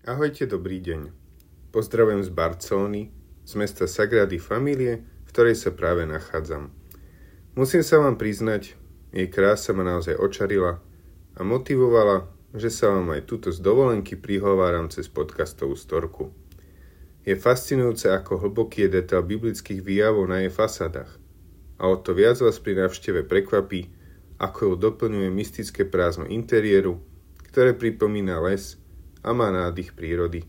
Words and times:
Ahojte, 0.00 0.48
dobrý 0.48 0.80
deň. 0.80 1.12
Pozdravujem 1.76 2.24
z 2.24 2.32
Barcelony, 2.32 3.12
z 3.44 3.52
mesta 3.60 3.84
Sagrady 3.84 4.40
Familie, 4.40 5.04
v 5.04 5.28
ktorej 5.28 5.60
sa 5.60 5.76
práve 5.76 6.08
nachádzam. 6.08 6.72
Musím 7.52 7.84
sa 7.84 8.00
vám 8.00 8.16
priznať, 8.16 8.80
jej 9.12 9.28
krása 9.28 9.76
ma 9.76 9.84
naozaj 9.84 10.16
očarila 10.16 10.80
a 11.36 11.40
motivovala, 11.44 12.32
že 12.56 12.72
sa 12.72 12.88
vám 12.88 13.12
aj 13.12 13.28
tuto 13.28 13.52
z 13.52 13.60
dovolenky 13.60 14.16
prihováram 14.16 14.88
cez 14.88 15.04
podcastovú 15.12 15.76
storku. 15.76 16.32
Je 17.28 17.36
fascinujúce, 17.36 18.08
ako 18.08 18.40
hlboký 18.40 18.88
je 18.88 19.04
detail 19.04 19.20
biblických 19.20 19.84
výjavov 19.84 20.24
na 20.32 20.40
jej 20.40 20.48
fasádach. 20.48 21.12
A 21.76 21.92
o 21.92 22.00
to 22.00 22.16
viac 22.16 22.40
vás 22.40 22.56
pri 22.56 22.88
návšteve 22.88 23.28
prekvapí, 23.28 23.92
ako 24.40 24.60
ju 24.64 24.74
doplňuje 24.80 25.28
mystické 25.28 25.84
prázdno 25.84 26.24
interiéru, 26.24 27.04
ktoré 27.52 27.76
pripomína 27.76 28.40
les 28.40 28.79
a 29.20 29.30
má 29.32 29.52
nádych 29.52 29.92
prírody. 29.92 30.44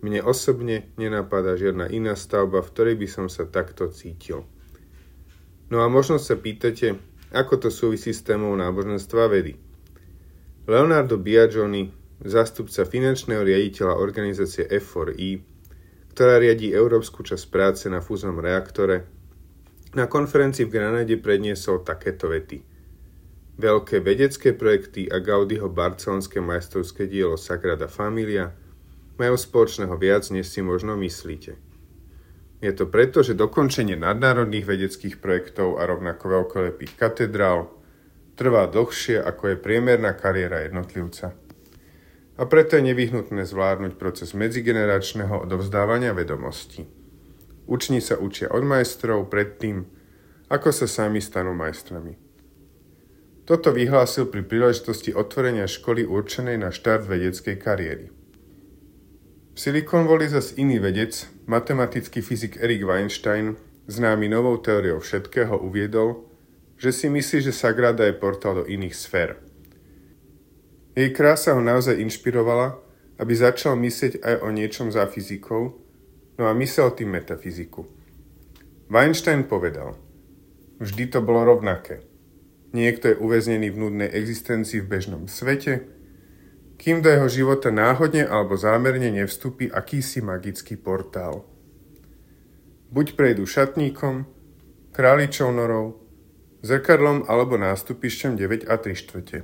Mne 0.00 0.24
osobne 0.24 0.88
nenapadá 0.96 1.60
žiadna 1.60 1.92
iná 1.92 2.16
stavba, 2.16 2.64
v 2.64 2.70
ktorej 2.72 2.96
by 2.96 3.08
som 3.10 3.26
sa 3.28 3.44
takto 3.44 3.92
cítil. 3.92 4.48
No 5.68 5.84
a 5.84 5.86
možno 5.92 6.16
sa 6.16 6.40
pýtate, 6.40 6.96
ako 7.30 7.66
to 7.66 7.68
súvisí 7.68 8.10
s 8.10 8.24
témou 8.24 8.56
náboženstva 8.56 9.28
vedy. 9.28 9.54
Leonardo 10.64 11.20
Biagioni, 11.20 11.92
zástupca 12.24 12.88
finančného 12.88 13.44
riaditeľa 13.44 14.00
organizácie 14.00 14.64
F4E, 14.66 15.44
ktorá 16.16 16.40
riadí 16.40 16.72
európsku 16.72 17.22
časť 17.22 17.44
práce 17.52 17.84
na 17.92 18.00
fúznom 18.00 18.40
reaktore, 18.40 19.06
na 19.92 20.06
konferencii 20.06 20.64
v 20.66 20.74
Granade 20.74 21.14
predniesol 21.20 21.84
takéto 21.84 22.30
vety– 22.30 22.58
Veľké 23.60 24.00
vedecké 24.00 24.56
projekty 24.56 25.04
a 25.12 25.20
Gaudiho 25.20 25.68
barcelonské 25.68 26.40
majstrovské 26.40 27.04
dielo 27.04 27.36
Sagrada 27.36 27.92
Familia 27.92 28.56
majú 29.20 29.36
spoločného 29.36 30.00
viac, 30.00 30.24
než 30.32 30.48
si 30.48 30.64
možno 30.64 30.96
myslíte. 30.96 31.60
Je 32.64 32.72
to 32.72 32.88
preto, 32.88 33.20
že 33.20 33.36
dokončenie 33.36 34.00
nadnárodných 34.00 34.64
vedeckých 34.64 35.20
projektov 35.20 35.76
a 35.76 35.84
rovnako 35.84 36.24
veľkolepých 36.40 36.96
katedrál 36.96 37.68
trvá 38.32 38.64
dlhšie, 38.64 39.20
ako 39.20 39.52
je 39.52 39.56
priemerná 39.60 40.16
kariéra 40.16 40.64
jednotlivca. 40.64 41.36
A 42.40 42.42
preto 42.48 42.80
je 42.80 42.88
nevyhnutné 42.88 43.44
zvládnuť 43.44 44.00
proces 44.00 44.32
medzigeneračného 44.32 45.44
odovzdávania 45.44 46.16
vedomostí. 46.16 46.88
Učni 47.68 48.00
sa 48.00 48.16
učia 48.16 48.48
od 48.48 48.64
majstrov 48.64 49.28
predtým, 49.28 49.84
ako 50.48 50.72
sa 50.72 50.88
sami 50.88 51.20
stanú 51.20 51.52
majstrami. 51.52 52.29
Toto 53.48 53.72
vyhlásil 53.72 54.28
pri 54.28 54.44
príležitosti 54.44 55.16
otvorenia 55.16 55.64
školy 55.64 56.04
určenej 56.04 56.60
na 56.60 56.68
štart 56.68 57.08
vedeckej 57.08 57.56
kariéry. 57.56 58.06
V 59.50 59.58
Silicon 59.58 60.06
Valley 60.06 60.30
zas 60.30 60.54
iný 60.56 60.78
vedec, 60.78 61.26
matematický 61.48 62.20
fyzik 62.20 62.60
Erik 62.60 62.84
Weinstein, 62.86 63.56
známy 63.88 64.28
novou 64.30 64.56
teóriou 64.60 65.02
všetkého, 65.02 65.56
uviedol, 65.58 66.24
že 66.80 66.94
si 66.94 67.12
myslí, 67.12 67.50
že 67.50 67.52
Sagrada 67.52 68.06
je 68.08 68.16
portál 68.16 68.62
do 68.62 68.64
iných 68.64 68.96
sfér. 68.96 69.36
Jej 70.96 71.10
krása 71.12 71.56
ho 71.56 71.60
naozaj 71.60 71.98
inšpirovala, 72.00 72.78
aby 73.20 73.32
začal 73.36 73.76
myslieť 73.76 74.24
aj 74.24 74.34
o 74.40 74.48
niečom 74.48 74.88
za 74.88 75.04
fyzikou, 75.04 75.76
no 76.40 76.42
a 76.48 76.52
myslel 76.56 76.94
tým 76.96 77.12
metafyziku. 77.12 77.84
Weinstein 78.88 79.44
povedal, 79.44 79.98
vždy 80.80 81.04
to 81.12 81.18
bolo 81.20 81.44
rovnaké– 81.44 82.00
Niekto 82.70 83.10
je 83.10 83.16
uväznený 83.18 83.74
v 83.74 83.80
nudnej 83.82 84.10
existencii 84.14 84.78
v 84.82 84.90
bežnom 84.90 85.26
svete, 85.26 85.90
kým 86.78 87.02
do 87.02 87.10
jeho 87.10 87.28
života 87.28 87.68
náhodne 87.74 88.24
alebo 88.24 88.54
zámerne 88.56 89.10
nevstúpi 89.10 89.68
akýsi 89.68 90.22
magický 90.22 90.78
portál. 90.78 91.44
Buď 92.94 93.18
prejdu 93.18 93.44
šatníkom, 93.44 94.24
králičou 94.94 95.50
norou, 95.52 96.00
zrkadlom 96.62 97.26
alebo 97.28 97.58
nástupišťom 97.58 98.38
9 98.38 98.70
a 98.70 98.74
3 98.78 98.96
štvrte. 98.96 99.38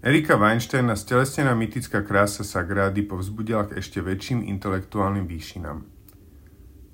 Erika 0.00 0.40
Weinsteina 0.40 0.96
stelesnená 0.96 1.52
mytická 1.52 2.00
krása 2.00 2.40
Sagrády 2.40 3.04
povzbudila 3.04 3.68
k 3.68 3.84
ešte 3.84 4.00
väčším 4.00 4.48
intelektuálnym 4.48 5.28
výšinám. 5.28 5.84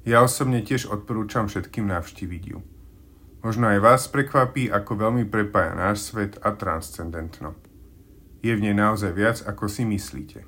Ja 0.02 0.26
osobne 0.26 0.62
tiež 0.62 0.90
odporúčam 0.90 1.46
všetkým 1.46 1.86
navštíviť 1.86 2.42
ju. 2.50 2.58
Možno 3.46 3.70
aj 3.70 3.78
vás 3.78 4.02
prekvapí, 4.10 4.66
ako 4.74 5.06
veľmi 5.06 5.30
prepája 5.30 5.78
náš 5.78 6.10
svet 6.10 6.34
a 6.42 6.50
transcendentno. 6.58 7.54
Je 8.42 8.50
v 8.50 8.58
nej 8.58 8.74
naozaj 8.74 9.14
viac, 9.14 9.38
ako 9.46 9.70
si 9.70 9.86
myslíte. 9.86 10.42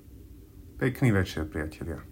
Pekný 0.82 1.14
večer, 1.14 1.46
priatelia. 1.46 2.02